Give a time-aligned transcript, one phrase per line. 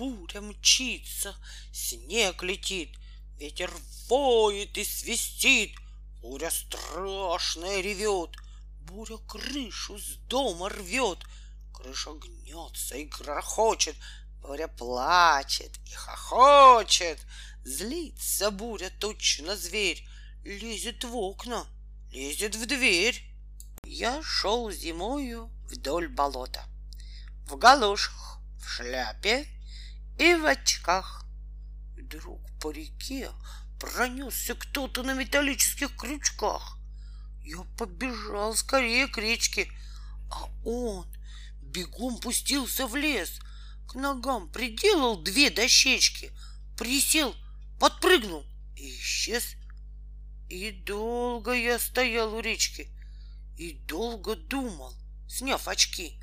[0.00, 1.36] Буря мчится,
[1.72, 2.96] снег летит,
[3.36, 3.70] Ветер
[4.08, 5.76] воет и свистит,
[6.22, 8.30] Буря страшная ревет,
[8.80, 11.18] Буря крышу с дома рвет,
[11.74, 13.94] Крыша гнется и грохочет,
[14.40, 17.18] Буря плачет и хохочет,
[17.62, 20.08] Злится буря, точно зверь,
[20.44, 21.66] Лезет в окна,
[22.10, 23.22] лезет в дверь.
[23.84, 26.64] Я шел зимою вдоль болота,
[27.46, 29.59] В галошах, в шляпе
[30.20, 31.24] и в очках.
[31.96, 33.30] Вдруг по реке
[33.78, 36.76] пронесся кто-то на металлических крючках.
[37.42, 39.72] Я побежал скорее к речке,
[40.30, 41.06] а он
[41.62, 43.40] бегом пустился в лес,
[43.88, 46.32] к ногам приделал две дощечки,
[46.76, 47.34] присел,
[47.78, 48.44] подпрыгнул
[48.76, 49.54] и исчез.
[50.50, 52.90] И долго я стоял у речки
[53.56, 54.94] и долго думал,
[55.26, 56.20] сняв очки,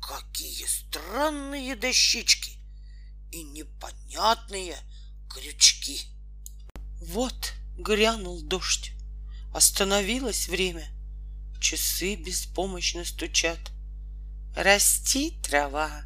[0.00, 2.57] какие странные дощечки
[3.30, 4.76] и непонятные
[5.28, 6.02] крючки.
[7.00, 8.92] Вот грянул дождь,
[9.52, 10.86] остановилось время,
[11.60, 13.58] часы беспомощно стучат.
[14.56, 16.04] Расти, трава,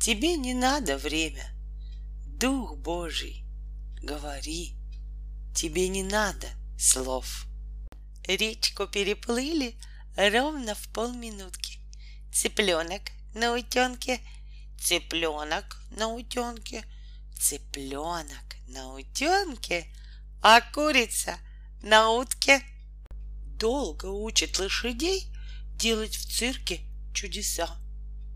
[0.00, 1.52] тебе не надо время.
[2.26, 3.44] Дух Божий,
[4.02, 4.76] говори,
[5.54, 7.46] тебе не надо слов.
[8.26, 9.76] Речку переплыли
[10.16, 11.78] ровно в полминутки.
[12.32, 13.02] Цыпленок
[13.34, 14.20] на утенке,
[14.80, 16.84] цыпленок на утенке,
[17.38, 19.86] цыпленок на утенке,
[20.42, 21.38] а курица
[21.82, 22.62] на утке.
[23.58, 25.32] Долго учат лошадей
[25.76, 26.80] делать в цирке
[27.14, 27.68] чудеса.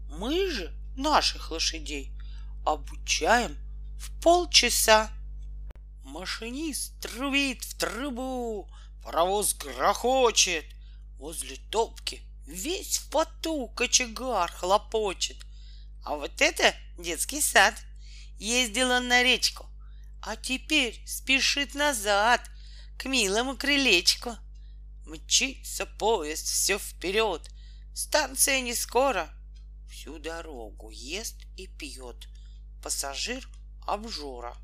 [0.08, 2.12] Мы же наших лошадей
[2.64, 3.56] обучаем
[3.98, 5.10] в полчаса.
[6.02, 8.69] Машинист трубит в трубу,
[9.04, 10.64] паровоз грохочет,
[11.19, 15.36] возле топки весь в поту кочегар хлопочет.
[16.04, 17.74] А вот это детский сад.
[18.38, 19.66] Ездил он на речку,
[20.22, 22.40] а теперь спешит назад
[22.96, 24.34] к милому крылечку.
[25.04, 27.50] Мчится поезд все вперед,
[27.94, 29.28] станция не скоро.
[29.91, 32.28] Всю дорогу ест и пьет
[32.82, 33.46] пассажир
[33.86, 34.56] обжора.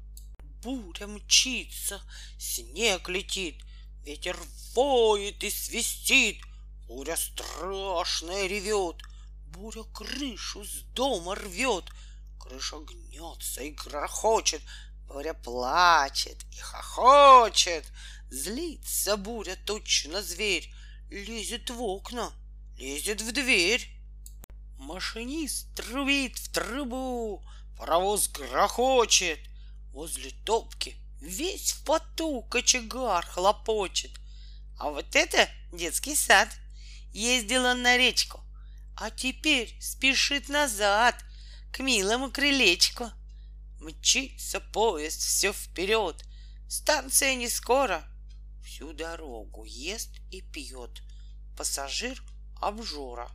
[0.62, 2.00] Буря мчится,
[2.38, 3.62] снег летит,
[4.04, 4.38] ветер
[4.74, 6.40] воет и свистит,
[6.86, 9.02] буря страшная ревет,
[9.56, 11.84] буря крышу с дома рвет,
[12.38, 14.60] крыша гнется и грохочет,
[15.06, 17.90] буря плачет и хохочет,
[18.30, 20.70] злится буря точно зверь,
[21.08, 22.32] лезет в окна,
[22.76, 23.88] лезет в дверь.
[24.76, 27.42] Машинист трубит в трубу,
[27.78, 29.40] паровоз грохочет,
[29.92, 34.10] возле топки весь в поту кочегар хлопочет.
[34.78, 36.50] А вот это детский сад.
[37.14, 38.45] Ездил он на речку,
[38.96, 41.14] а теперь спешит назад
[41.70, 43.10] к милому крылечку.
[43.78, 46.24] Мчится поезд все вперед,
[46.68, 48.02] станция не скоро.
[48.64, 51.02] Всю дорогу ест и пьет
[51.56, 52.22] пассажир
[52.60, 53.30] обжора.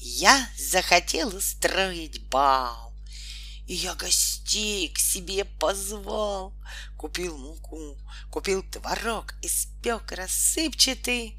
[0.00, 2.94] Я захотел устроить бал,
[3.66, 6.54] и я гостей к себе позвал.
[6.96, 7.98] Купил муку,
[8.30, 11.36] купил творог, испек рассыпчатый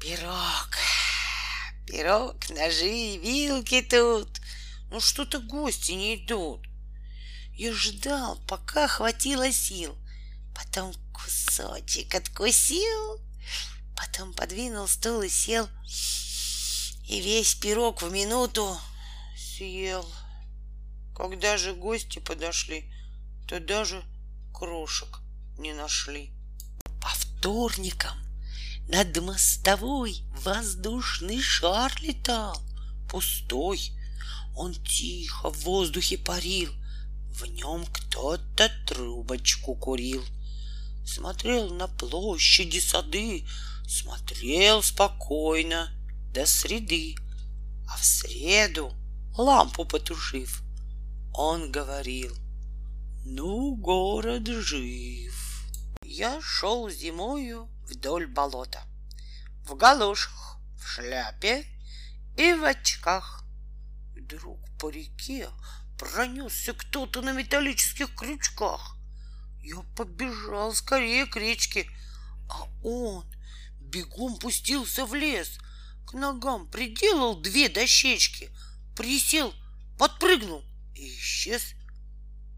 [0.00, 0.70] пирог.
[1.92, 4.40] Пирог, ножи, вилки тут.
[4.90, 6.66] Ну что-то гости не идут.
[7.52, 9.94] Я ждал, пока хватило сил.
[10.54, 13.20] Потом кусочек откусил,
[13.94, 15.68] потом подвинул стул и сел,
[17.04, 18.74] и весь пирог в минуту
[19.36, 20.10] съел.
[21.14, 22.90] Когда же гости подошли,
[23.46, 24.02] то даже
[24.54, 25.18] крошек
[25.58, 26.32] не нашли.
[27.02, 28.16] По вторникам
[28.88, 32.60] над мостовой воздушный шар летал,
[33.08, 33.92] пустой.
[34.54, 36.70] Он тихо в воздухе парил,
[37.30, 40.22] в нем кто-то трубочку курил.
[41.06, 43.46] Смотрел на площади сады,
[43.86, 45.90] смотрел спокойно
[46.32, 47.16] до среды,
[47.88, 48.92] а в среду
[49.36, 50.62] лампу потушив,
[51.32, 52.36] он говорил,
[53.24, 55.64] ну, город жив.
[56.04, 58.82] Я шел зимою вдоль болота,
[59.64, 61.66] в галошах, в шляпе
[62.36, 63.44] и в очках.
[64.16, 65.48] Вдруг по реке
[65.98, 68.96] пронесся кто-то на металлических крючках.
[69.62, 71.86] Я побежал скорее к речке,
[72.48, 73.24] а он
[73.78, 75.58] бегом пустился в лес,
[76.06, 78.50] к ногам приделал две дощечки,
[78.96, 79.54] присел,
[79.98, 81.74] подпрыгнул и исчез.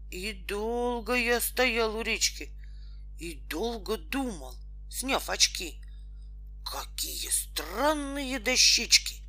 [0.09, 2.51] И долго я стоял у речки
[3.19, 4.55] и долго думал,
[4.95, 5.81] сняв очки,
[6.63, 9.21] какие странные дощечки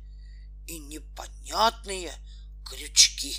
[0.65, 2.13] и непонятные
[2.63, 3.35] крючки.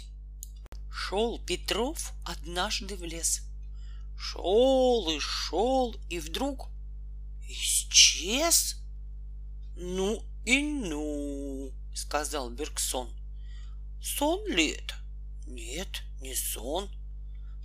[0.93, 3.41] Шел Петров однажды в лес.
[4.19, 6.69] Шел и шел, и вдруг
[7.49, 8.77] исчез.
[9.77, 13.09] Ну и ну, сказал Бергсон.
[14.03, 14.95] Сон ли это?
[15.47, 16.91] Нет, не сон.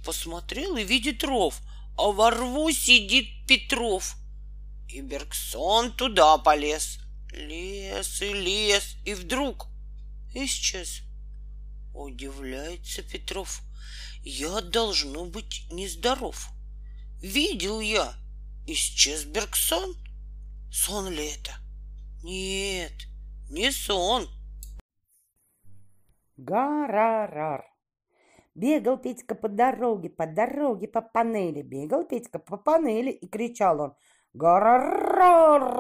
[0.06, 1.60] Посмотрел и видит ров,
[1.98, 4.16] а во рву сидит Петров.
[4.94, 7.00] И Бергсон туда полез.
[7.32, 9.66] Лес и лес, и вдруг
[10.36, 11.02] исчез.
[11.96, 13.62] Удивляется Петров.
[14.22, 16.50] Я должно быть нездоров.
[17.20, 18.14] Видел я,
[18.68, 19.96] исчез Бергсон.
[20.72, 21.54] Сон ли это?
[22.22, 22.94] Нет,
[23.50, 24.28] не сон.
[26.38, 27.66] Гарарар.
[28.54, 31.64] Бегал Петька по дороге, по дороге, по панели.
[31.64, 33.96] Бегал Петька по панели и кричал он.
[34.34, 35.74] Гарарар.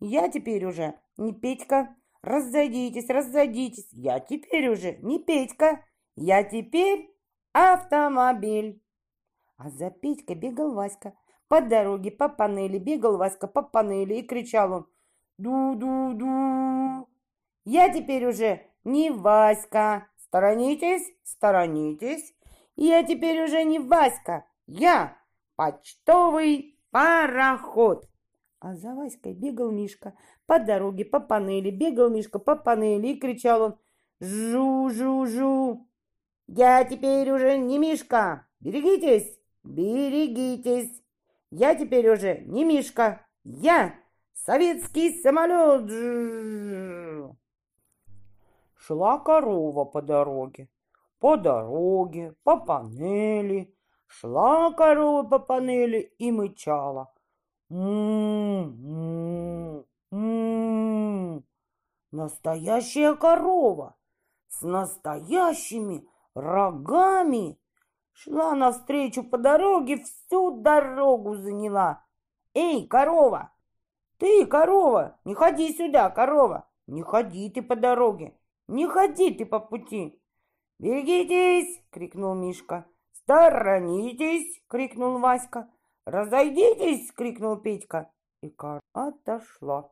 [0.00, 1.96] Я теперь уже не Петька.
[2.22, 3.88] Разойдитесь, разойдитесь.
[3.92, 5.84] Я теперь уже не Петька.
[6.16, 7.12] Я теперь
[7.52, 8.82] автомобиль.
[9.58, 11.14] За Петькой бегал Васька.
[11.48, 14.86] По дороге, по панели бегал Васька по панели и кричал он.
[15.36, 17.08] Ду-ду-ду.
[17.64, 20.06] Я теперь уже не Васька.
[20.16, 22.34] Сторонитесь, сторонитесь.
[22.76, 24.44] Я теперь уже не Васька.
[24.66, 25.16] Я
[25.56, 28.08] почтовый пароход.
[28.60, 30.14] А за Васькой бегал Мишка.
[30.46, 33.78] По дороге, по панели бегал Мишка по панели и кричал он.
[34.20, 35.86] Жу-жу-жу.
[36.46, 38.46] Я теперь уже не Мишка.
[38.60, 41.02] Берегитесь, берегитесь.
[41.50, 43.26] Я теперь уже не Мишка.
[43.44, 43.94] Я
[44.34, 45.88] советский самолет.
[48.74, 50.68] Шла корова по дороге,
[51.18, 53.74] по дороге, по панели.
[54.12, 57.14] Шла корова по панели и мычала.
[57.70, 58.64] М-м-м.
[62.10, 63.96] Настоящая корова
[64.48, 67.56] с настоящими рогами
[68.12, 72.04] шла навстречу по дороге, всю дорогу заняла.
[72.52, 73.52] Эй, корова!
[74.18, 78.36] Ты, корова, не ходи сюда, корова, не ходи ты по дороге,
[78.66, 80.20] не ходи ты по пути.
[80.80, 82.86] «Берегитесь!»— крикнул Мишка.
[83.30, 85.68] «Сторонитесь!»— крикнул Васька.
[86.04, 88.10] «Разойдитесь!»— крикнул Петька.
[88.42, 89.88] И кар отошла.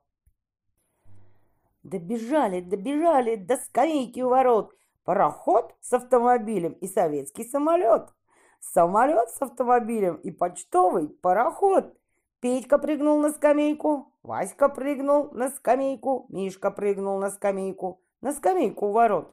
[1.85, 4.75] Добежали, добежали до скамейки у ворот.
[5.05, 8.13] Пароход с автомобилем и советский самолет.
[8.59, 11.97] Самолет с автомобилем и почтовый пароход.
[12.41, 18.93] Петька прыгнул на скамейку, Васька прыгнул на скамейку, Мишка прыгнул на скамейку, на скамейку у
[18.93, 19.33] ворот.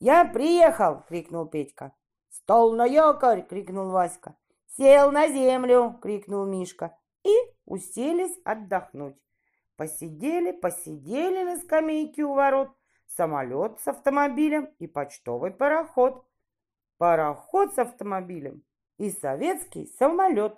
[0.00, 1.92] «Я приехал!»— крикнул Петька.
[2.30, 4.34] «Стол на якорь!»— крикнул Васька.
[4.76, 6.96] «Сел на землю!»— крикнул Мишка.
[7.24, 7.34] И
[7.64, 9.16] уселись отдохнуть.
[9.76, 12.70] Посидели, посидели на скамейке у ворот.
[13.06, 16.24] Самолет с автомобилем и почтовый пароход.
[16.98, 18.62] Пароход с автомобилем
[18.98, 20.56] и советский самолет.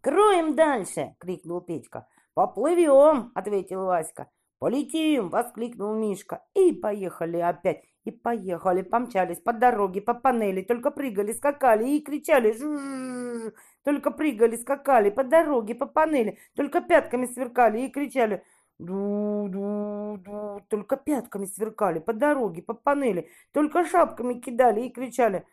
[0.00, 2.06] «Кроем дальше!»— крикнул Петька.
[2.34, 4.30] «Поплывем!»— ответил Васька.
[4.58, 6.44] «Полетим!»— воскликнул Мишка.
[6.54, 7.84] И поехали опять.
[8.04, 12.52] И поехали, помчались по дороге, по панели, только прыгали, скакали и кричали.
[12.52, 13.52] Жу
[13.84, 18.42] только прыгали, скакали по дороге, по панели, только пятками сверкали и кричали.
[18.78, 25.46] Ду-ду-ду, только пятками сверкали по дороге, по панели, только шапками кидали и кричали.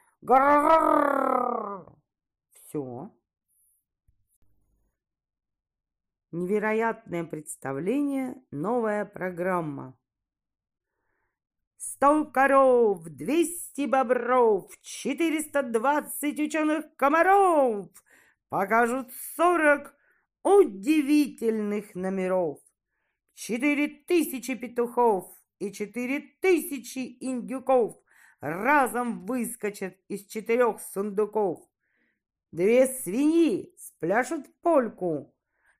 [2.54, 3.12] Все.
[6.32, 9.98] Невероятное представление, новая программа.
[11.80, 17.90] Сто коров, двести бобров, четыреста двадцать ученых комаров
[18.50, 19.96] покажут сорок
[20.44, 22.58] удивительных номеров.
[23.36, 27.96] Четыре тысячи петухов и четыре тысячи индюков
[28.40, 31.60] разом выскочат из четырех сундуков.
[32.52, 35.32] Две свиньи спляшут польку.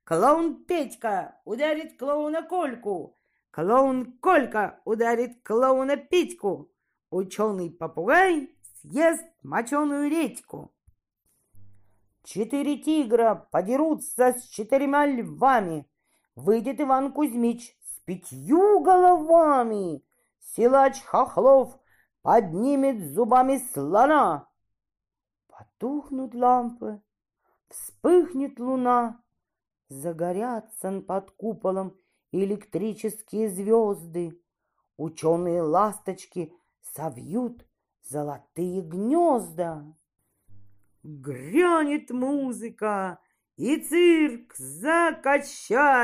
[0.04, 3.17] Клоун Петька ударит клоуна Кольку.
[3.58, 6.72] Клоун Колька ударит клоуна Петьку.
[7.10, 10.72] Ученый попугай съест моченую редьку.
[12.24, 15.90] Четыре тигра подерутся с четырьмя львами.
[16.36, 20.04] Выйдет Иван Кузьмич с пятью головами.
[20.40, 21.80] Силач Хохлов
[22.22, 24.48] поднимет зубами слона.
[25.48, 27.02] Потухнут лампы,
[27.70, 29.20] вспыхнет луна,
[29.90, 31.98] Загорятся под куполом
[32.32, 34.42] электрические звезды.
[34.98, 37.66] Ученые ласточки совьют
[38.02, 39.86] золотые гнезда.
[41.04, 43.20] Грянет музыка,
[43.56, 46.02] и цирк закачается.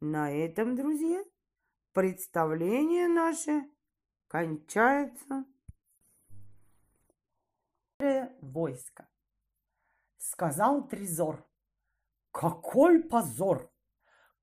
[0.00, 1.24] На этом, друзья,
[1.92, 3.68] представление наше
[4.28, 5.44] кончается
[8.40, 9.08] войско.
[10.16, 11.46] Сказал Трезор.
[12.30, 13.69] Какой позор!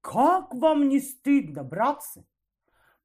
[0.02, 2.26] Как вам не стыдно, братцы?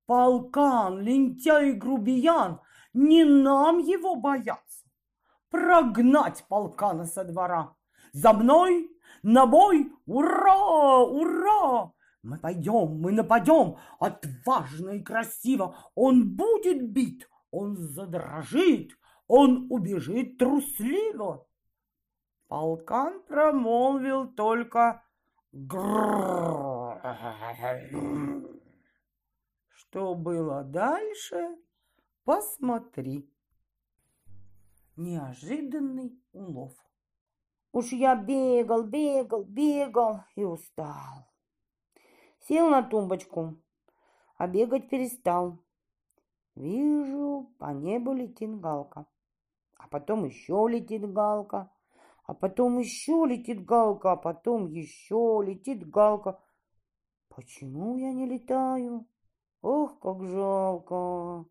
[0.07, 2.61] Полкан, лентяй и грубиян,
[2.93, 4.85] не нам его бояться.
[5.49, 7.75] Прогнать полкана со двора.
[8.13, 8.91] За мной
[9.23, 9.93] на бой!
[10.07, 11.03] Ура!
[11.05, 11.93] Ура!
[12.23, 15.77] Мы пойдем, мы нападем, отважно и красиво.
[15.95, 18.93] Он будет бит, он задрожит,
[19.27, 21.47] он убежит трусливо.
[22.49, 25.03] Полкан промолвил только
[29.69, 31.57] Что было дальше,
[32.25, 33.29] посмотри.
[34.97, 36.73] Неожиданный улов.
[37.73, 41.27] Уж я бегал, бегал, бегал и устал.
[42.47, 43.57] Сел на тумбочку,
[44.37, 45.59] а бегать перестал.
[46.55, 49.07] Вижу, по небу летит галка,
[49.77, 51.73] а потом еще летит галка,
[52.25, 56.39] а потом еще летит галка, а потом еще летит галка.
[57.35, 59.07] Почему я не летаю?
[59.63, 61.47] Ох, как жалко.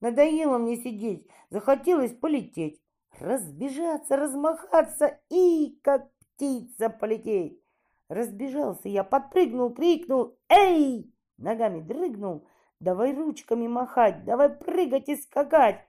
[0.00, 2.80] Надоело мне сидеть, захотелось полететь
[3.18, 7.60] разбежаться, размахаться и, как птица, полететь.
[8.08, 12.46] Разбежался я, подпрыгнул, крикнул «Эй!» Ногами дрыгнул.
[12.80, 15.86] Давай ручками махать, давай прыгать и скакать.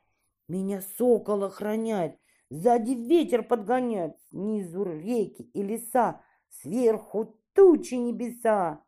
[0.48, 2.18] Меня сокол охраняет,
[2.50, 8.84] сзади ветер подгоняет, снизу реки и леса, сверху тучи небеса.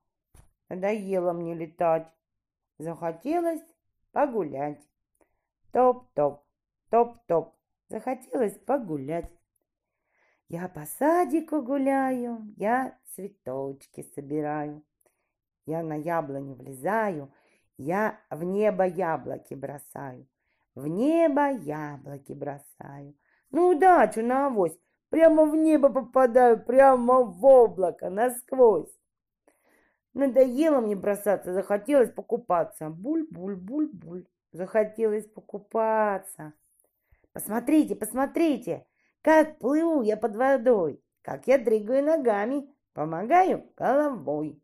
[0.74, 2.08] Надоело мне летать,
[2.80, 3.62] захотелось
[4.12, 4.82] погулять.
[5.72, 6.44] Топ-топ,
[6.89, 7.53] топ-топ,
[7.89, 9.32] захотелось погулять.
[10.50, 14.82] Я по садику гуляю, я цветочки собираю.
[15.68, 17.32] Я на яблоню влезаю,
[17.77, 20.25] я в небо яблоки бросаю.
[20.74, 23.13] В небо яблоки бросаю.
[23.51, 29.02] Ну, удачу на авось, прямо в небо попадаю, прямо в облако, насквозь.
[30.13, 32.89] Надоело мне бросаться, захотелось покупаться.
[32.89, 36.53] Буль-буль-буль-буль, захотелось покупаться.
[37.32, 38.86] Посмотрите, посмотрите,
[39.22, 44.62] как плыву я под водой, как я дрыгаю ногами, помогаю головой.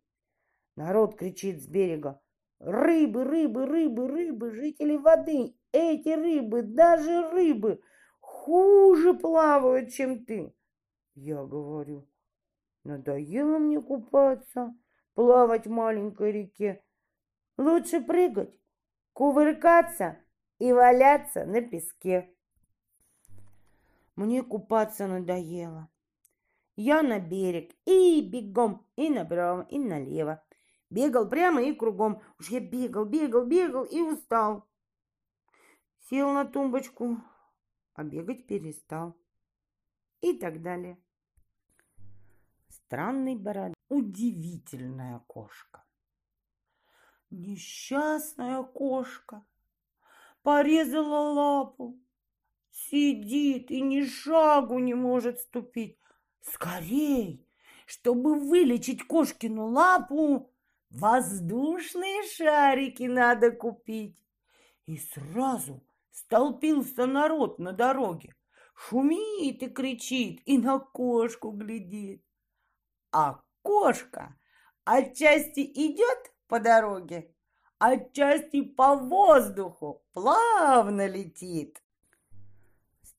[0.76, 2.22] Народ кричит с берега.
[2.60, 7.82] Рыбы, рыбы, рыбы, рыбы, жители воды, эти рыбы, даже рыбы,
[8.20, 10.54] хуже плавают, чем ты.
[11.16, 12.08] Я говорю,
[12.84, 14.76] надоело мне купаться,
[15.14, 16.84] плавать в маленькой реке.
[17.58, 18.54] Лучше прыгать,
[19.14, 20.18] кувыркаться
[20.60, 22.34] и валяться на песке.
[24.16, 25.90] Мне купаться надоело.
[26.76, 30.42] Я на берег и бегом, и направо, и налево.
[30.90, 32.22] Бегал прямо и кругом.
[32.40, 34.66] Уж я бегал, бегал, бегал и устал.
[36.10, 37.18] Сел на тумбочку,
[37.94, 39.16] а бегать перестал.
[40.22, 40.98] И так далее.
[42.90, 43.76] Странный бород.
[43.88, 45.84] Удивительная кошка.
[47.30, 49.46] Несчастная кошка
[50.42, 52.00] порезала лапу
[52.72, 56.00] Сидит и ни шагу не может ступить.
[56.42, 57.46] Скорей,
[57.86, 60.52] чтобы вылечить кошкину лапу,
[60.90, 64.18] воздушные шарики надо купить.
[64.88, 68.34] И сразу столпился народ на дороге.
[68.74, 72.24] Шумит и кричит, и на кошку глядит.
[73.12, 74.36] А кошка
[74.84, 77.34] отчасти идет по дороге,
[77.78, 81.82] отчасти по воздуху плавно летит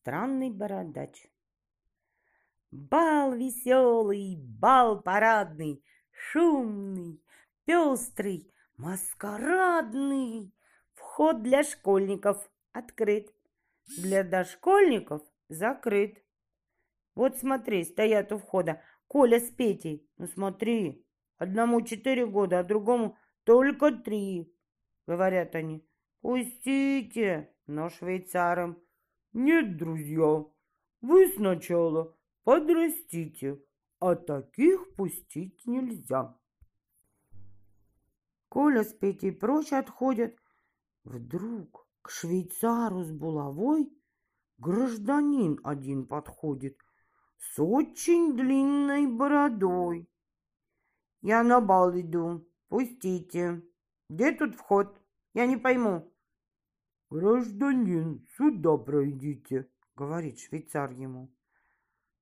[0.00, 1.26] странный бородач.
[2.70, 7.22] Бал веселый, бал парадный, шумный,
[7.64, 10.54] пестрый, маскарадный.
[10.94, 13.32] Вход для школьников открыт,
[13.98, 16.22] для дошкольников закрыт.
[17.14, 18.80] Вот смотри, стоят у входа
[19.10, 20.08] Коля с Петей.
[20.18, 21.04] Ну смотри,
[21.36, 24.54] одному четыре года, а другому только три.
[25.04, 25.84] Говорят они,
[26.20, 28.80] пустите, но швейцарам
[29.32, 30.44] нет, друзья,
[31.00, 33.60] вы сначала подрастите,
[33.98, 36.38] а таких пустить нельзя.
[38.48, 40.36] Коля с Петей прочь отходят.
[41.02, 43.92] Вдруг к швейцару с булавой
[44.58, 46.78] гражданин один подходит
[47.40, 50.08] с очень длинной бородой.
[51.22, 53.62] Я на бал иду, пустите.
[54.08, 54.96] Где тут вход?
[55.34, 56.06] Я не пойму.
[57.10, 61.28] «Гражданин, сюда пройдите»,— говорит швейцар ему.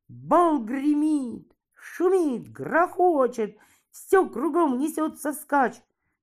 [0.08, 3.58] Бал гремит, шумит, грохочет,
[3.90, 5.74] все кругом несется скач.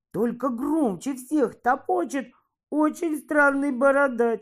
[0.09, 2.33] Только громче всех топочет
[2.71, 4.41] очень странный бородач.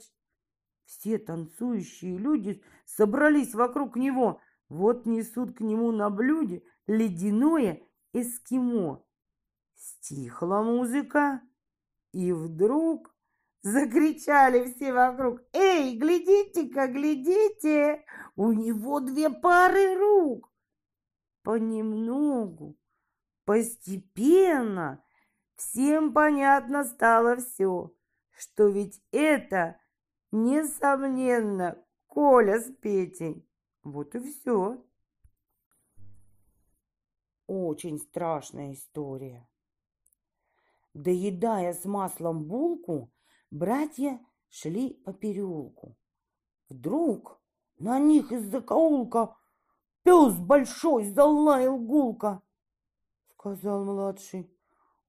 [0.86, 4.40] Все танцующие люди собрались вокруг него.
[4.74, 9.06] Вот несут к нему на блюде ледяное эскимо.
[9.76, 11.42] Стихла музыка,
[12.12, 13.16] и вдруг
[13.62, 15.42] закричали все вокруг.
[15.54, 18.04] «Эй, глядите-ка, глядите!
[18.36, 20.52] У него две пары рук!»
[21.44, 22.76] Понемногу,
[23.46, 25.04] постепенно
[25.56, 27.94] всем понятно стало все,
[28.32, 29.80] что ведь это,
[30.32, 31.78] несомненно,
[32.08, 33.48] Коля с Петей.
[33.84, 34.82] Вот и все.
[37.48, 39.48] Очень страшная история.
[40.94, 43.12] Доедая с маслом булку,
[43.52, 45.98] братья шли по переулку.
[46.70, 47.42] Вдруг
[47.78, 49.36] на них из закоулка
[50.04, 52.42] пес большой залаял гулко.
[53.32, 54.50] Сказал младший,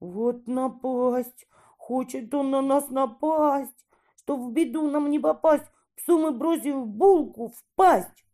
[0.01, 3.85] вот напасть, хочет он на нас напасть,
[4.17, 8.24] что в беду нам не попасть, псу мы бросим в булку в пасть.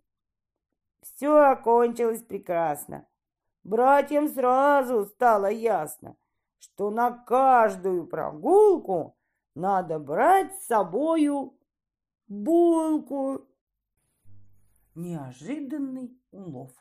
[1.22, 3.08] Все окончилось прекрасно.
[3.64, 6.18] Братьям сразу стало ясно,
[6.58, 9.16] что на каждую прогулку
[9.54, 11.56] надо брать с собою
[12.28, 13.48] булку.
[14.96, 16.72] Неожиданный улов.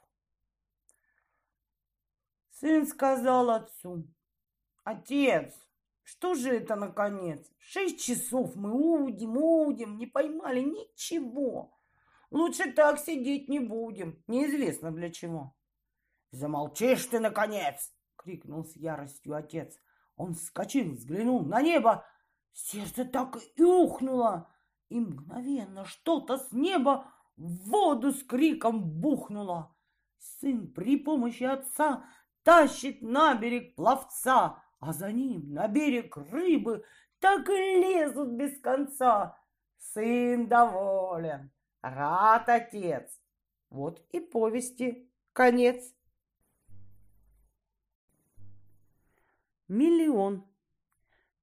[2.52, 4.08] Сын сказал отцу,
[4.84, 5.54] «Отец,
[6.02, 7.46] что же это, наконец?
[7.58, 11.74] Шесть часов мы удим, удим, не поймали ничего.
[12.30, 15.54] Лучше так сидеть не будем, неизвестно для чего».
[16.30, 19.76] «Замолчишь ты, наконец!»— крикнул с яростью отец.
[20.16, 22.04] Он вскочил, взглянул на небо.
[22.52, 24.52] Сердце так и ухнуло,
[24.88, 29.74] и мгновенно что-то с неба в воду с криком бухнуло.
[30.18, 32.04] Сын при помощи отца
[32.42, 36.84] тащит на берег пловца, а за ним на берег рыбы
[37.18, 39.38] так и лезут без конца.
[39.78, 41.50] Сын доволен,
[41.82, 43.20] рад отец.
[43.68, 45.94] Вот и повести конец.
[49.68, 50.46] Миллион.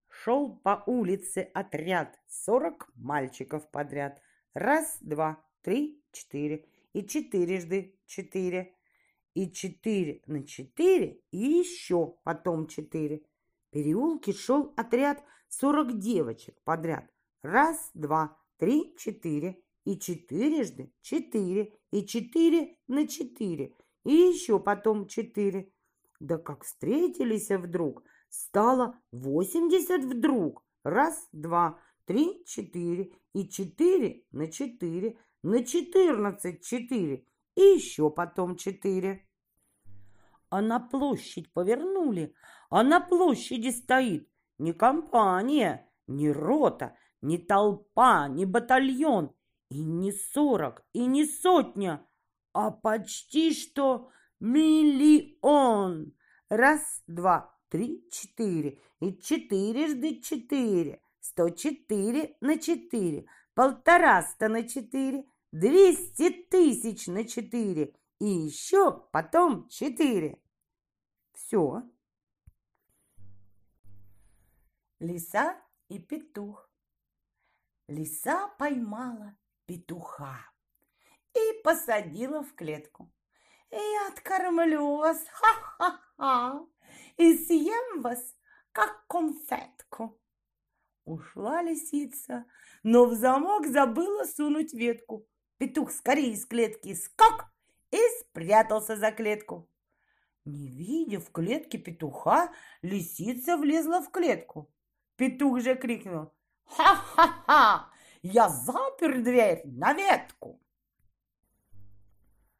[0.09, 4.21] Шел по улице отряд, сорок мальчиков подряд.
[4.53, 6.67] Раз, два, три, четыре.
[6.93, 8.75] И четырежды четыре.
[9.35, 13.21] И четыре на четыре, и еще потом четыре.
[13.67, 17.07] В переулке шел отряд сорок девочек подряд.
[17.43, 19.61] Раз, два, три, четыре.
[19.87, 21.73] И четырежды четыре.
[21.91, 23.73] И четыре на четыре.
[24.03, 25.71] И еще потом четыре.
[26.19, 30.65] Да как встретились вдруг– стало восемьдесят вдруг.
[30.83, 33.13] Раз, два, три, четыре.
[33.31, 35.17] И четыре на четыре.
[35.41, 37.25] На четырнадцать четыре.
[37.55, 39.25] И еще потом четыре.
[40.49, 42.33] А на площадь повернули,
[42.69, 49.33] а на площади стоит не компания, не рота, не толпа, не батальон,
[49.69, 52.07] и не сорок, и не сотня,
[52.53, 56.13] а почти что миллион.
[56.49, 58.81] Раз, два, три, четыре.
[58.99, 61.01] И четырежды четыре.
[61.19, 63.27] Сто четыре на четыре.
[63.53, 65.25] Полтораста на четыре.
[65.51, 67.95] Двести тысяч на четыре.
[68.19, 70.41] И еще потом четыре.
[71.33, 71.83] Все.
[74.99, 76.69] Лиса и петух.
[77.87, 80.37] Лиса поймала петуха
[81.35, 83.11] и посадила в клетку.
[83.69, 86.65] «Я откормлю вас, ха-ха-ха!»
[87.17, 88.35] и съем вас,
[88.71, 90.19] как конфетку.
[91.05, 92.45] Ушла лисица,
[92.83, 95.27] но в замок забыла сунуть ветку.
[95.57, 97.45] Петух скорее из клетки скок
[97.91, 99.69] и спрятался за клетку.
[100.45, 104.71] Не видя в клетке петуха, лисица влезла в клетку.
[105.17, 106.31] Петух же крикнул
[106.65, 107.91] «Ха-ха-ха!
[108.21, 110.59] Я запер дверь на ветку!»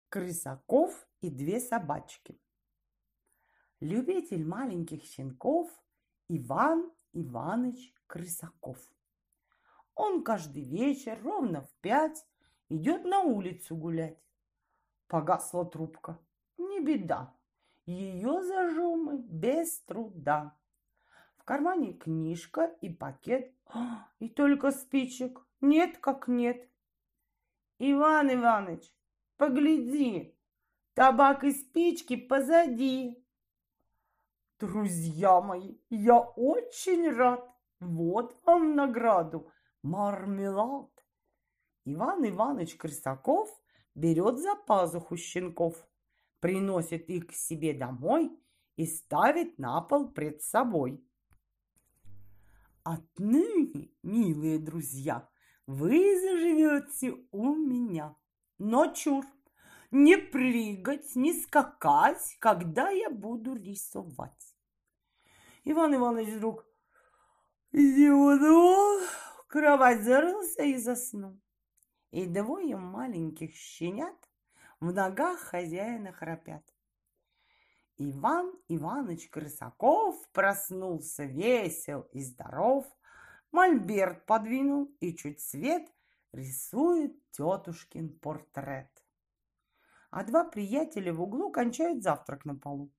[0.10, 2.40] Крысаков и две собачки
[3.80, 5.70] любитель маленьких щенков
[6.30, 8.80] Иван Иваныч Крысаков.
[9.94, 12.26] Он каждый вечер ровно в пять
[12.70, 14.18] идет на улицу гулять.
[15.08, 16.20] Погасла трубка.
[16.58, 17.34] Не беда,
[17.86, 20.56] ее зажжем без труда.
[21.38, 25.47] В кармане книжка и пакет, а, и только спичек.
[25.62, 26.70] Нет, как нет.
[27.80, 28.92] Иван Иваныч,
[29.38, 30.36] погляди,
[30.94, 33.24] табак и спички позади.
[34.60, 37.48] Друзья мои, я очень рад.
[37.80, 39.52] Вот вам награду.
[39.84, 40.90] Мармелад.
[41.86, 43.50] Иван Иванович Крысаков
[43.96, 45.88] берет за пазуху щенков,
[46.40, 48.38] приносит их к себе домой
[48.76, 51.04] и ставит на пол пред собой.
[52.84, 55.30] Отныне, милые друзья,
[55.68, 58.16] вы заживете у меня.
[58.58, 59.26] Но чур,
[59.92, 64.56] не прыгать, не скакать, когда я буду рисовать.
[65.66, 66.66] Иван Иванович вдруг
[67.72, 69.02] зевнул,
[69.38, 71.40] в кровать зарылся и заснул.
[72.12, 74.16] И двое маленьких щенят
[74.80, 76.64] в ногах хозяина храпят.
[77.98, 82.86] Иван Иваныч Крысаков проснулся весел и здоров,
[83.52, 85.92] мольберт подвинул и чуть свет
[86.34, 88.92] рисует тетушкин портрет.
[90.10, 92.92] А два приятеля в углу кончают завтрак на полу.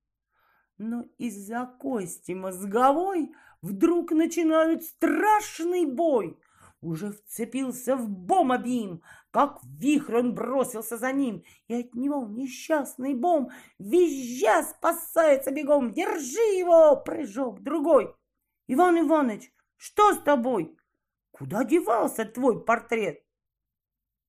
[0.77, 6.39] Но из-за кости мозговой вдруг начинают страшный бой.
[6.81, 13.15] Уже вцепился в бом обим, как вихрь он бросился за ним, и от него несчастный
[13.15, 15.91] бом, визжа, спасается бегом.
[15.91, 18.15] Держи его, прыжок другой.
[18.67, 20.77] Иван Иванович, что с тобой?
[21.31, 23.25] Куда девался твой портрет?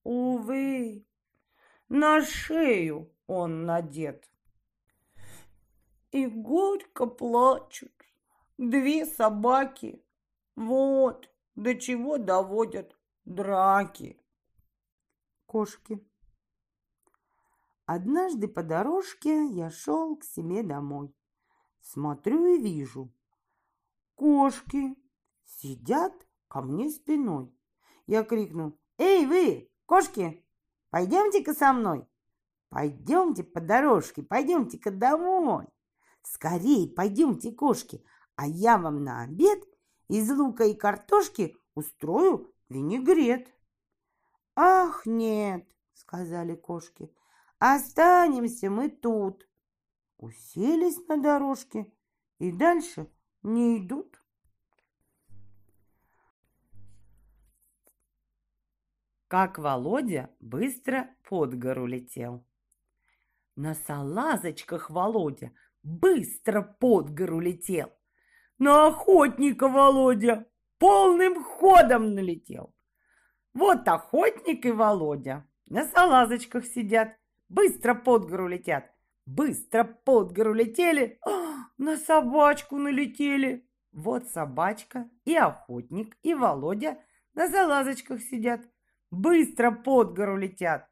[0.05, 1.05] Увы,
[1.89, 4.31] на шею он надет.
[6.13, 7.93] И горько плачут
[8.59, 10.05] две собаки.
[10.55, 14.21] Вот до чего доводят драки
[15.47, 15.99] кошки.
[17.87, 21.13] Однажды по дорожке я шел к себе домой.
[21.81, 23.13] Смотрю и вижу.
[24.15, 24.95] Кошки
[25.61, 26.13] сидят
[26.49, 27.55] ко мне спиной.
[28.07, 30.45] Я крикнул, «Эй, вы, кошки,
[30.91, 32.07] пойдемте-ка со мной!
[32.69, 35.67] Пойдемте по дорожке, пойдемте-ка домой!
[36.23, 38.05] Скорей, пойдемте, кошки,
[38.37, 39.63] а я вам на обед
[40.09, 43.53] из лука и картошки устрою винегрет!»
[44.57, 47.15] «Ах, нет!»— сказали кошки.
[47.59, 49.49] «Останемся мы тут!»
[50.19, 51.91] Уселись на дорожке
[52.39, 53.11] и дальше
[53.43, 54.20] не идут.
[59.31, 62.45] Как Володя быстро под гору летел.
[63.55, 65.53] На салазочках Володя
[65.85, 67.93] быстро под гору летел.
[68.59, 70.47] На охотника Володя
[70.79, 72.75] полным ходом налетел.
[73.55, 77.17] Вот охотник и Володя на салазочках сидят,
[77.49, 78.93] быстро под гору летят.
[79.27, 83.65] Быстро под гору летели, а, на собачку налетели.
[83.93, 86.99] Вот собачка и охотник, и Володя
[87.35, 88.63] на салазочках сидят,
[89.11, 90.89] быстро под гору летят.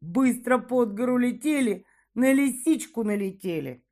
[0.00, 3.84] Быстро под гору летели, на лисичку налетели.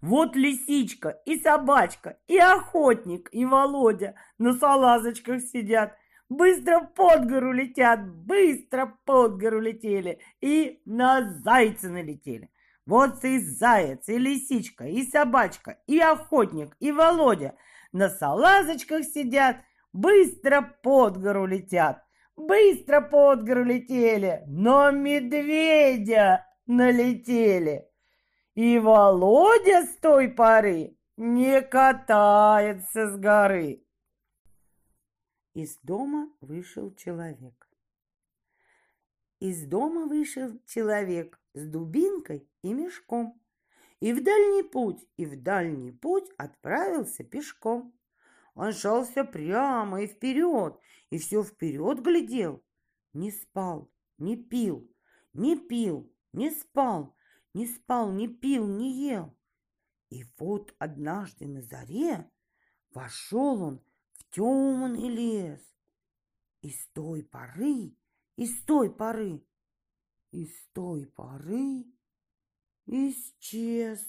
[0.00, 5.94] Вот лисичка и собачка, и охотник, и Володя на салазочках сидят–
[6.28, 12.50] Быстро под гору летят, быстро под гору летели и на зайца налетели.
[12.84, 17.54] Вот и заяц, и лисичка, и собачка, и охотник, и Володя
[17.92, 19.56] на салазочках сидят,
[19.92, 22.02] быстро под гору летят.
[22.36, 27.88] Быстро под гору летели, но медведя налетели.
[28.54, 33.82] И Володя с той поры не катается с горы.
[35.54, 37.66] Из дома вышел человек.
[39.40, 43.40] Из дома вышел человек с дубинкой и мешком.
[44.00, 47.94] И в дальний путь, и в дальний путь отправился пешком.
[48.54, 50.78] Он шел все прямо и вперед,
[51.10, 52.62] и все вперед глядел.
[53.12, 54.90] Не спал, не пил,
[55.32, 57.16] не пил, не спал,
[57.54, 59.36] не спал, не пил, не ел.
[60.10, 62.30] И вот однажды на заре
[62.90, 63.82] вошел он
[64.30, 65.60] темный лес.
[66.62, 67.96] И с той поры,
[68.36, 69.44] и с той поры,
[70.32, 71.84] и с той поры
[72.86, 74.00] исчез.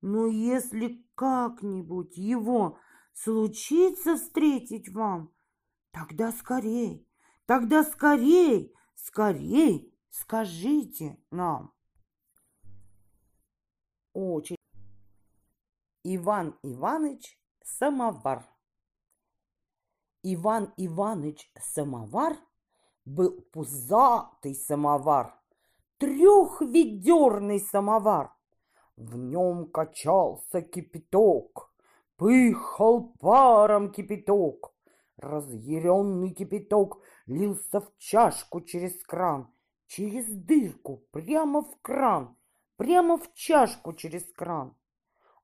[0.00, 2.78] Но если как-нибудь его
[3.12, 5.32] случится встретить вам,
[5.92, 7.08] тогда скорей,
[7.46, 11.72] тогда скорей, скорей скажите нам.
[14.12, 14.56] Очень.
[16.02, 18.50] Иван Иваныч Самовар
[20.22, 22.36] Иван Иваныч самовар
[23.06, 25.34] был пузатый самовар,
[25.96, 28.30] трехведерный самовар.
[28.96, 31.72] В нем качался кипяток,
[32.16, 34.69] пыхал паром кипяток.
[35.20, 39.52] Разъяренный кипяток лился в чашку через кран,
[39.86, 42.36] через дырку, прямо в кран,
[42.76, 44.74] прямо в чашку через кран.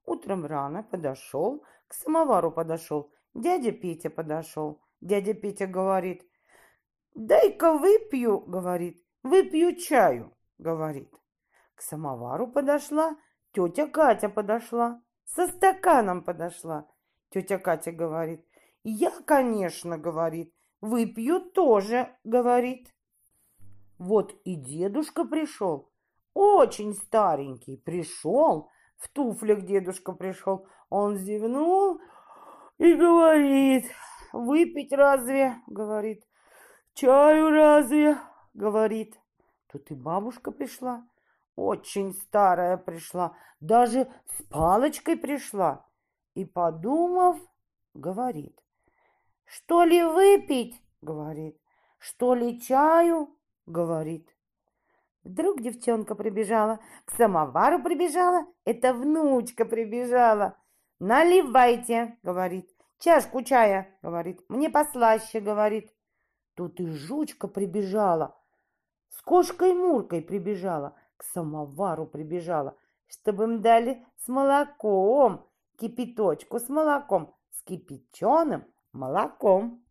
[0.05, 4.81] Утром рано подошел, к самовару подошел Дядя Петя подошел.
[5.03, 6.27] Дядя Петя говорит,
[7.15, 11.13] дай-ка выпью, говорит, выпью чаю, говорит.
[11.75, 13.15] К самовару подошла,
[13.53, 16.89] тетя Катя подошла, со стаканом подошла.
[17.29, 18.47] Тетя Катя говорит,
[18.89, 22.95] Я, конечно, говорит, выпью тоже, говорит.
[23.99, 25.91] Вот и дедушка пришел,
[26.35, 30.69] очень старенький, пришел, в туфлях дедушка пришел.
[30.89, 32.01] Он зевнул
[32.79, 33.87] и говорит,
[34.33, 36.25] выпить разве, говорит,
[36.95, 38.19] чаю разве,
[38.55, 39.19] говорит.
[39.67, 41.05] Тут и бабушка пришла,
[41.57, 45.85] очень старая пришла, даже с палочкой пришла.
[46.35, 47.37] И, подумав,
[47.93, 48.63] говорит,
[49.47, 51.59] что ли выпить, говорит,
[51.99, 54.29] что ли чаю, говорит.
[55.25, 60.57] Вдруг девчонка прибежала, к самовару прибежала, это внучка прибежала.
[60.99, 65.93] «Наливайте»,— говорит,— «чашку чая»,— говорит,— «мне послаще»,— говорит.
[66.55, 68.39] Тут и жучка прибежала,
[69.11, 75.47] с кошкой Муркой прибежала, к самовару прибежала, чтобы им дали с молоком,
[75.79, 78.65] кипяточку с молоком, с кипяченым
[78.97, 79.85] молоком.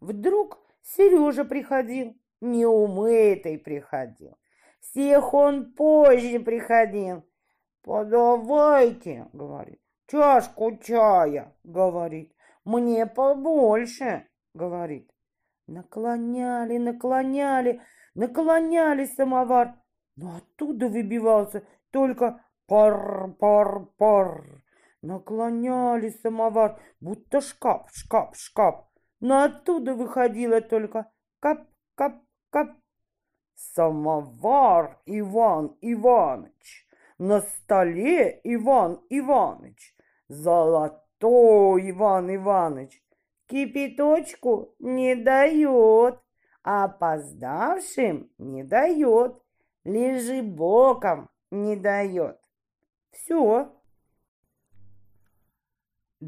[0.00, 4.36] Вдруг Сережа приходил, неумытый приходил.
[4.80, 7.24] Всех он позже приходил.
[7.82, 15.10] «Подавайте»,— говорит,— «чашку чая»,— говорит,— «мне побольше»,— говорит.
[15.68, 17.80] Наклоняли, наклоняли,
[18.14, 19.74] наклоняли самовар,
[20.16, 24.62] но оттуда выбивался только пар-пар-пар.
[25.06, 28.74] Наклоняли самовар, будто шкаф, шкаф, шкаф,
[29.20, 32.70] но оттуда выходило только кап-кап-кап.
[33.54, 36.88] Самовар Иван Иваныч,
[37.18, 39.94] на столе Иван Иваныч,
[40.26, 43.00] золотой Иван Иваныч,
[43.46, 46.18] кипяточку не дает,
[46.64, 49.40] а опоздавшим не дает,
[49.84, 52.40] лежи боком не дает.
[53.12, 53.75] Все.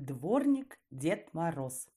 [0.05, 1.89] Дворник Дед Мороз.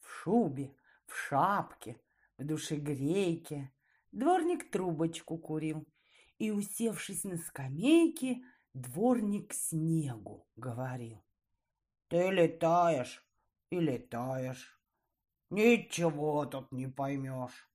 [0.00, 0.74] В шубе,
[1.06, 2.00] в шапке,
[2.36, 3.72] в душегрейке
[4.10, 5.86] дворник трубочку курил.
[6.38, 11.24] И, усевшись на скамейке, дворник снегу говорил.
[12.08, 13.24] Ты летаешь
[13.70, 14.76] и летаешь.
[15.50, 17.70] Ничего тут не поймешь.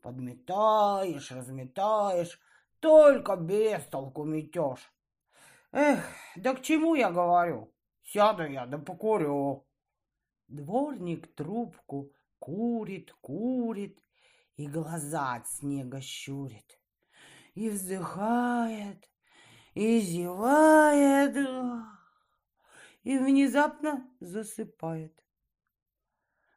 [0.00, 2.40] Подметаешь, разметаешь,
[2.80, 4.90] только без толку метешь.
[5.70, 6.02] Эх,
[6.36, 7.72] да к чему я говорю?
[8.12, 9.66] Сяду я да покурю.
[10.48, 13.98] Дворник трубку курит, курит
[14.56, 16.78] и глаза от снега щурит.
[17.54, 19.08] И вздыхает,
[19.72, 21.36] и зевает,
[23.02, 25.18] и внезапно засыпает.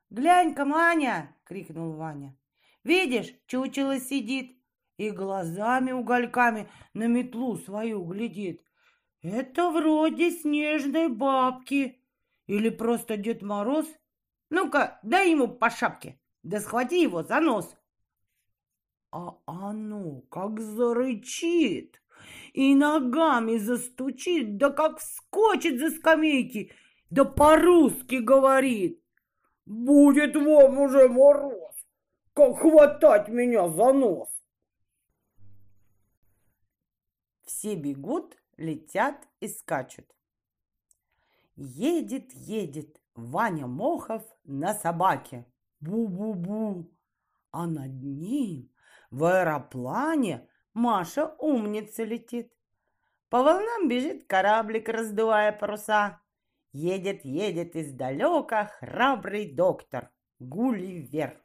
[0.09, 2.37] «Глянь-ка, Маня!»— крикнул Ваня.
[2.83, 4.61] «Видишь, чучело сидит
[4.97, 8.64] и глазами угольками на метлу свою глядит.
[9.25, 11.99] Это вроде снежной бабки
[12.45, 13.87] или просто Дед Мороз.
[14.51, 17.75] Ну-ка, дай ему по шапке, да схвати его за нос».
[19.11, 22.03] А оно как зарычит
[22.53, 26.71] и ногами застучит, да как вскочит за скамейки,
[27.09, 29.01] да по-русски говорит.
[29.65, 31.73] Будет вам уже мороз,
[32.33, 34.29] как хватать меня за нос.
[37.45, 40.05] Все бегут, летят и скачут.
[41.55, 45.45] Едет, едет Ваня Мохов на собаке.
[45.79, 46.91] Бу-бу-бу.
[47.51, 48.69] А над ним
[49.11, 52.51] в аэроплане Маша умница летит.
[53.29, 56.21] По волнам бежит кораблик, раздувая паруса.
[56.73, 61.41] Едет, едет издалека храбрый доктор Гулливер.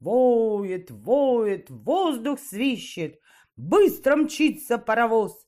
[0.00, 3.18] Воет, воет, воздух свищет,
[3.56, 5.45] быстро мчится паровоз.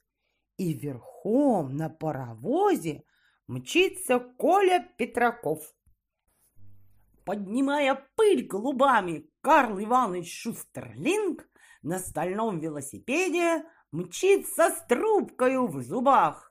[0.59, 3.05] И верхом на паровозе
[3.47, 5.75] мчится Коля Петраков.
[7.25, 11.49] Поднимая пыль голубами, Карл Иванович Шустерлинг
[11.83, 16.49] на стальном велосипеде мчится с трубкою в зубах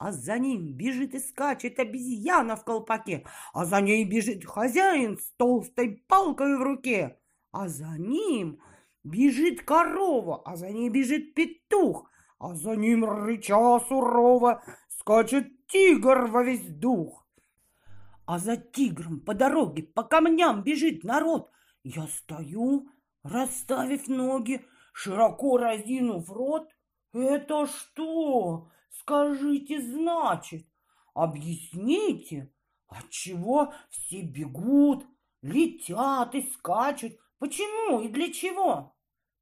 [0.00, 5.30] а за ним бежит и скачет обезьяна в колпаке, а за ней бежит хозяин с
[5.36, 7.20] толстой палкой в руке,
[7.52, 8.62] а за ним
[9.04, 16.42] бежит корова, а за ней бежит петух, а за ним рыча сурово скачет тигр во
[16.42, 17.26] весь дух.
[18.24, 21.50] А за тигром по дороге по камням бежит народ.
[21.84, 22.88] Я стою,
[23.22, 26.70] расставив ноги, широко разинув рот.
[27.12, 28.70] Это что?
[28.88, 30.66] Скажите, значит,
[31.12, 32.50] объясните,
[32.88, 35.04] отчего все бегут,
[35.42, 38.94] летят и скачут, почему и для чего?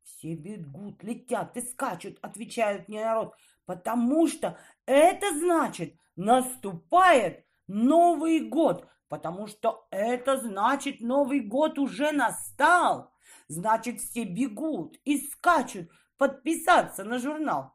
[0.09, 3.35] Все бегут, летят и скачут, отвечают мне народ,
[3.67, 13.13] потому что это значит, наступает Новый год, потому что это значит Новый год уже настал.
[13.49, 17.75] Значит, все бегут и скачут подписаться на журнал.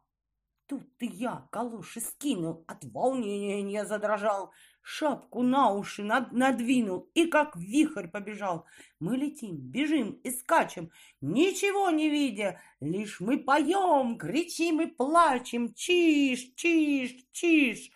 [0.65, 4.51] Тут я калоши скинул, от волнения задрожал,
[4.83, 8.65] шапку на уши над, надвинул и как вихрь побежал.
[8.99, 10.91] Мы летим, бежим и скачем,
[11.21, 17.91] ничего не видя, лишь мы поем, кричим и плачем, чиш, чиш, чиш.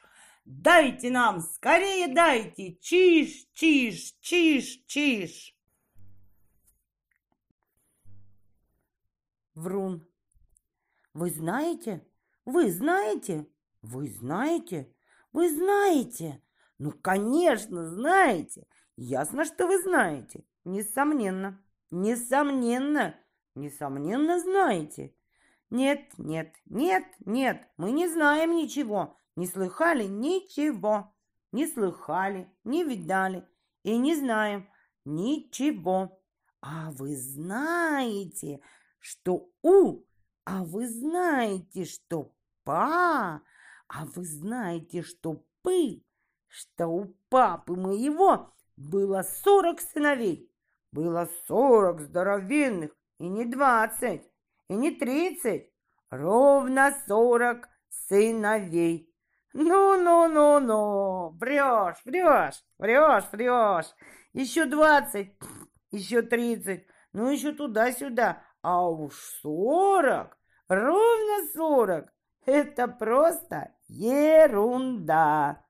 [0.45, 5.53] Дайте нам, скорее дайте, чиш, чиш, чиш, чиш.
[9.53, 10.07] Врун.
[11.13, 12.07] Вы знаете,
[12.45, 13.45] вы знаете?
[13.81, 14.93] Вы знаете?
[15.33, 16.41] Вы знаете?
[16.79, 18.67] Ну, конечно, знаете.
[18.95, 20.43] Ясно, что вы знаете.
[20.65, 21.61] Несомненно.
[21.91, 23.15] Несомненно.
[23.55, 25.13] Несомненно знаете.
[25.69, 29.17] Нет, нет, нет, нет, мы не знаем ничего.
[29.35, 31.13] Не слыхали ничего.
[31.51, 33.47] Не слыхали, не видали
[33.83, 34.69] и не знаем
[35.05, 36.21] ничего.
[36.61, 38.59] А вы знаете,
[38.99, 40.03] что у,
[40.43, 43.41] а вы знаете, что па,
[43.87, 46.03] а вы знаете, что пы,
[46.47, 50.51] что у папы моего было сорок сыновей,
[50.91, 54.29] было сорок здоровенных, и не двадцать,
[54.69, 55.71] и не тридцать,
[56.09, 59.13] ровно сорок сыновей.
[59.53, 63.95] Ну-ну-ну-ну, врешь, врешь, врешь, врешь.
[64.33, 65.33] Еще двадцать,
[65.89, 72.13] еще тридцать, ну еще туда-сюда, а уж сорок, ровно сорок.
[72.45, 75.65] Это просто ерунда.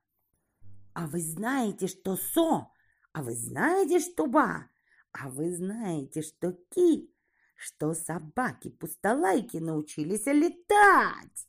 [0.98, 2.72] А вы знаете, что со?
[3.14, 4.66] А вы знаете, что ба?
[5.12, 7.14] А вы знаете, что ки?
[7.56, 11.48] Что собаки-пустолайки научились летать?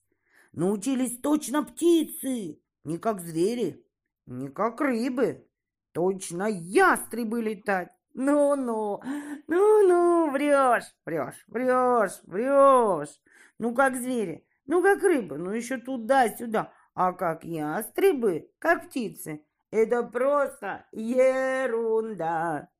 [0.52, 3.82] Научились точно птицы, не как звери,
[4.26, 5.48] не как рыбы.
[5.92, 7.88] Точно ястребы летать.
[8.12, 9.00] Ну-ну,
[9.46, 13.18] ну-ну, врешь, врешь, врешь, врешь.
[13.56, 16.70] Ну, как звери, ну, как рыбы, ну, еще туда-сюда.
[17.00, 22.70] А как ястребы, как птицы, это просто ерунда.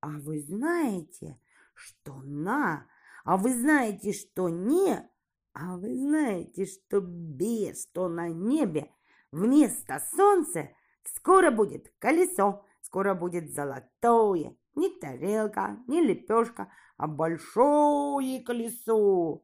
[0.00, 1.40] А вы знаете,
[1.74, 2.86] что на,
[3.24, 5.04] а вы знаете, что не,
[5.52, 8.88] а вы знаете, что без, что на небе
[9.32, 10.68] вместо солнца
[11.02, 19.42] скоро будет колесо, скоро будет золотое, не тарелка, не лепешка, а большое колесо.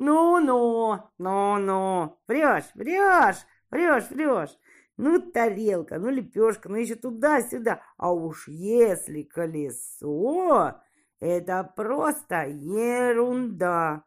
[0.00, 4.58] Ну-ну, ну-ну, врешь, врешь, врешь, врешь.
[4.96, 7.82] Ну, тарелка, ну, лепешка, ну, еще туда-сюда.
[7.98, 10.80] А уж если колесо,
[11.20, 14.04] это просто ерунда.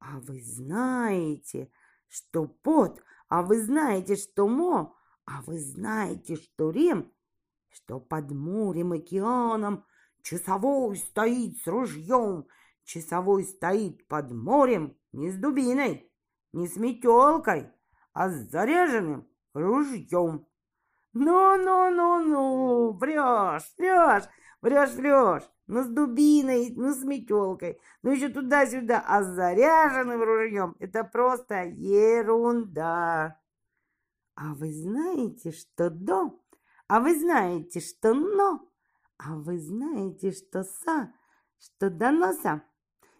[0.00, 1.70] А вы знаете,
[2.08, 7.12] что пот, а вы знаете, что мо, а вы знаете, что рем,
[7.68, 9.84] что под морем, океаном
[10.22, 12.48] часовой стоит с ружьем,
[12.86, 16.08] Часовой стоит под морем не с дубиной,
[16.52, 17.68] не с метелкой,
[18.12, 20.46] а с заряженным ружьем.
[21.12, 24.28] Ну-ну-ну-ну, врешь, врешь,
[24.62, 25.42] врешь, врешь.
[25.66, 30.76] Ну с дубиной, ну с метелкой, ну еще туда-сюда, а с заряженным ружьем.
[30.78, 33.40] Это просто ерунда.
[34.36, 36.40] А вы знаете, что до?
[36.86, 38.70] А вы знаете, что но?
[39.18, 41.12] А вы знаете, что са?
[41.58, 42.62] Что до носа?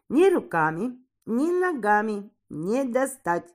[0.09, 3.53] Ни руками, ни ногами не достать.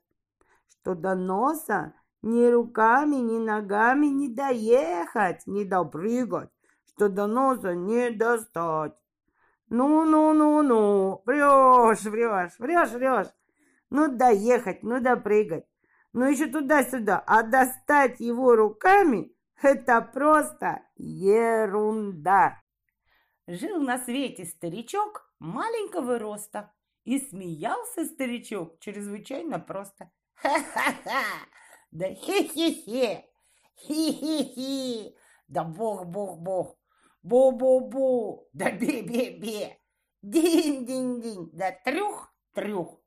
[0.69, 6.49] Что до носа ни руками, ни ногами не доехать, не допрыгать,
[6.87, 8.93] что до носа не достать.
[9.69, 13.33] Ну-ну-ну-ну, врешь, врешь, врешь, врешь.
[13.89, 15.65] Ну, доехать, ну, допрыгать.
[16.13, 17.23] Ну, еще туда-сюда.
[17.25, 22.61] А достать его руками– это просто ерунда.
[23.47, 26.71] Жил на свете старичок, маленького роста.
[27.03, 30.11] И смеялся старичок чрезвычайно просто.
[30.35, 31.23] «Ха-ха-ха!
[31.89, 33.25] Да хе-хе-хе!
[33.75, 35.15] Хи-хи-хи!
[35.47, 36.77] Да бог-бог-бог!
[37.23, 38.47] Бу-бу-бу!
[38.53, 39.79] Да бе-бе-бе!
[40.21, 41.49] Динь-динь-динь!
[41.53, 43.01] Да трюх-трюх!»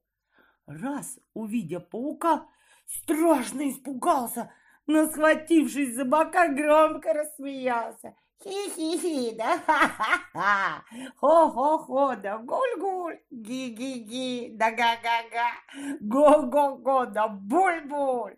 [0.67, 2.49] Раз, увидя паука,
[2.87, 4.53] страшно испугался,
[4.87, 8.17] но, схватившись за бока, громко рассмеялся.
[8.45, 9.57] Хи-хи-хи, да?
[9.67, 10.85] Ха-ха-ха,
[11.21, 15.51] хо-хо-хо, да гуль-гуль, ги-ги-ги, да га-га-га,
[16.01, 18.37] го-го-го, да буль-буль.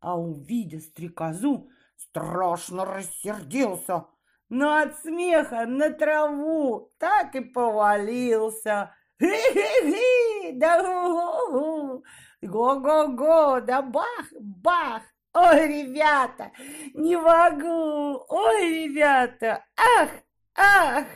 [0.00, 4.04] А увидя стрекозу, страшно рассердился,
[4.50, 8.90] но от смеха на траву так и повалился.
[9.20, 12.02] Хи-хи-хи, да гу-гу-гу,
[12.42, 15.02] го-го-го, да бах-бах,
[15.38, 16.50] Ой, ребята,
[16.94, 18.24] не могу!
[18.26, 19.66] Ой, ребята!
[19.76, 20.08] Ах,
[20.54, 21.06] ах!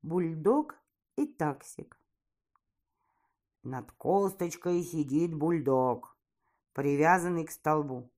[0.00, 0.74] Бульдог
[1.16, 2.00] и таксик.
[3.62, 6.16] Над косточкой сидит бульдог,
[6.72, 8.10] привязанный к столбу.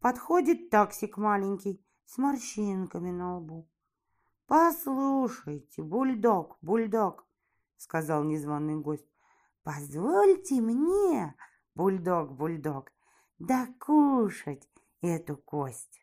[0.00, 3.70] Подходит таксик маленький с морщинками на лбу.
[4.46, 7.26] «Послушайте, бульдог, бульдог»,—
[7.78, 9.08] сказал незваный гость,
[9.62, 11.34] «позвольте мне,
[11.74, 12.92] бульдог, бульдог,
[13.38, 14.68] докушать
[15.00, 16.00] эту кость».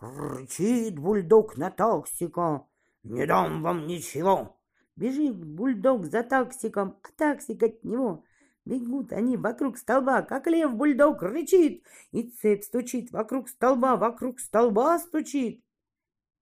[0.00, 2.66] Рычит бульдог на таксика,
[3.04, 4.58] «Не дам вам ничего!»
[4.96, 8.24] Бежит бульдог за таксиком, а таксик от него.
[8.64, 14.98] Бегут они вокруг столба, как лев бульдог рычит, и цепь стучит вокруг столба, вокруг столба
[14.98, 15.64] стучит.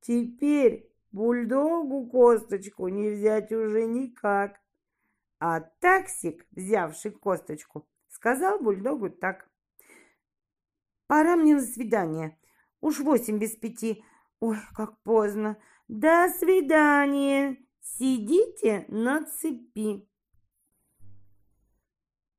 [0.00, 4.60] Теперь бульдогу косточку не взять уже никак.
[5.38, 9.49] А таксик, взявший косточку, сказал бульдогу так.
[11.10, 12.38] «Пора мне на свидание.
[12.80, 14.04] Уж восемь без пяти.
[14.38, 15.56] Ой, как поздно.
[15.88, 17.56] До свидания.
[17.80, 20.08] Сидите на цепи.